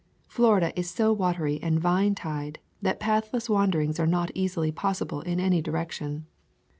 _Florida 0.25 0.73
is 0.75 0.89
so 0.89 1.13
watery 1.13 1.61
and 1.61 1.79
vine 1.79 2.15
tied 2.15 2.57
that 2.81 2.99
path 2.99 3.31
less 3.31 3.47
wanderings 3.47 3.99
are 3.99 4.07
not 4.07 4.31
easily 4.33 4.71
possible 4.71 5.21
in 5.21 5.39
any 5.39 5.61
direction. 5.61 6.25